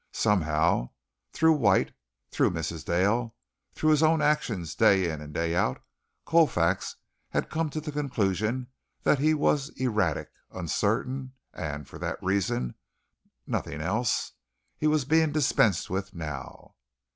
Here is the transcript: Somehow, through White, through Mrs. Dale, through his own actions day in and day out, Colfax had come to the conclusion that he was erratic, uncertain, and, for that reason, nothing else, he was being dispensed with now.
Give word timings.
Somehow, 0.13 0.89
through 1.31 1.53
White, 1.57 1.93
through 2.31 2.49
Mrs. 2.49 2.83
Dale, 2.83 3.35
through 3.75 3.91
his 3.91 4.01
own 4.01 4.19
actions 4.19 4.73
day 4.73 5.07
in 5.11 5.21
and 5.21 5.31
day 5.31 5.53
out, 5.55 5.79
Colfax 6.25 6.95
had 7.29 7.51
come 7.51 7.69
to 7.69 7.79
the 7.79 7.91
conclusion 7.91 8.65
that 9.03 9.19
he 9.19 9.35
was 9.35 9.69
erratic, 9.79 10.31
uncertain, 10.49 11.33
and, 11.53 11.87
for 11.87 11.99
that 11.99 12.17
reason, 12.23 12.73
nothing 13.45 13.79
else, 13.79 14.31
he 14.75 14.87
was 14.87 15.05
being 15.05 15.31
dispensed 15.31 15.87
with 15.87 16.15
now. 16.15 16.73